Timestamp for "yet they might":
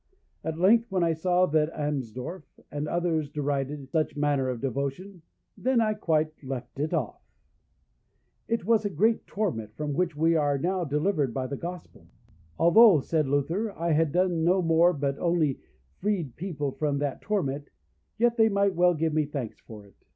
18.17-18.73